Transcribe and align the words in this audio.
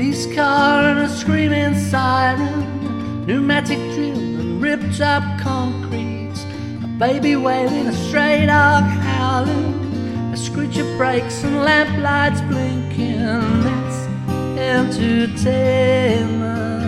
police 0.00 0.34
car 0.34 0.84
and 0.84 1.00
a 1.00 1.08
screaming 1.10 1.74
siren, 1.74 3.26
pneumatic 3.26 3.76
drill 3.92 4.16
and 4.16 4.62
ripped 4.62 4.98
up 5.02 5.22
concrete, 5.38 6.32
a 6.82 6.86
baby 6.98 7.36
wailing, 7.36 7.86
a 7.86 7.92
stray 7.92 8.46
dog 8.46 8.82
howling, 8.82 9.74
a 10.32 10.36
screech 10.38 10.78
of 10.78 10.86
brakes 10.96 11.44
and 11.44 11.56
lamplights 11.58 12.40
blinking. 12.48 13.18
That's 13.62 14.06
entertainment. 14.96 16.79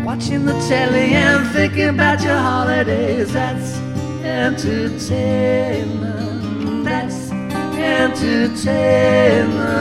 watching 0.06 0.44
the 0.44 0.52
telly 0.68 1.14
and 1.14 1.48
thinking 1.48 1.88
about 1.88 2.22
your 2.22 2.38
holidays. 2.38 3.32
That's 3.32 3.76
entertainment. 4.22 6.84
That's 6.84 7.32
entertainment. 7.32 9.75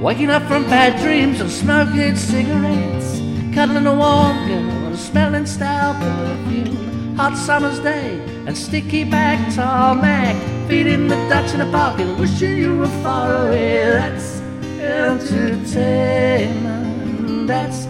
Waking 0.00 0.30
up 0.30 0.42
from 0.42 0.64
bad 0.64 1.00
dreams 1.00 1.40
and 1.40 1.50
smoking 1.50 2.16
cigarettes, 2.16 3.22
cuddling 3.54 3.86
a 3.86 3.94
warm 3.94 4.36
girl 4.46 4.86
and 4.86 4.96
smelling 4.96 5.46
stale 5.46 5.94
perfume. 5.94 7.16
Hot 7.16 7.34
summer's 7.34 7.80
day 7.80 8.20
and 8.46 8.54
sticky 8.56 9.04
back 9.04 9.54
tarmac, 9.54 10.36
feeding 10.68 11.08
the 11.08 11.16
Dutch 11.30 11.54
in 11.54 11.62
a 11.62 11.70
park 11.72 11.98
and 11.98 12.18
wishing 12.18 12.58
you 12.58 12.76
were 12.76 12.90
far 13.02 13.46
away. 13.46 13.86
That's 13.86 14.42
entertainment. 14.80 17.46
That's 17.46 17.86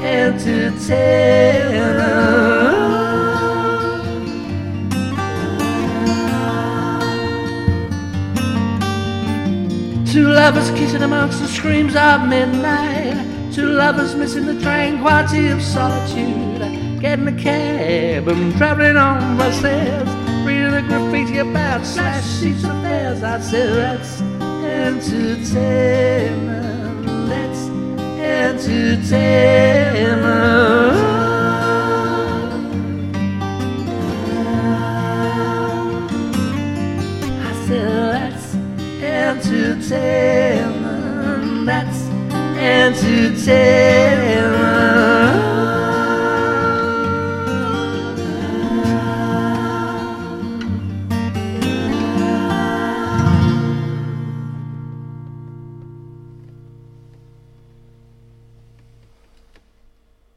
entertainment. 0.00 1.17
Two 10.12 10.28
lovers 10.28 10.70
kissing 10.70 11.02
amongst 11.02 11.38
the 11.38 11.46
screams 11.46 11.94
of 11.94 12.26
midnight. 12.26 13.52
Two 13.52 13.66
lovers 13.66 14.14
missing 14.14 14.46
the 14.46 14.58
tranquility 14.58 15.48
of 15.48 15.60
solitude. 15.60 16.62
Getting 16.98 17.28
a 17.28 17.32
cab 17.32 18.26
and 18.26 18.56
traveling 18.56 18.96
on 18.96 19.36
buses. 19.36 20.08
Reading 20.46 20.72
the 20.72 20.80
graffiti 20.88 21.36
about 21.38 21.84
slash 21.84 22.24
sheets 22.40 22.64
of 22.64 22.80
theirs. 22.80 23.22
I 23.22 23.38
said 23.40 23.76
that's 23.76 24.22
entertainment. 24.22 27.04
That's 27.28 27.68
entertainment. 28.18 29.47
Entertainment. 39.50 41.66
That's 41.66 42.08
entertainment. 42.58 44.17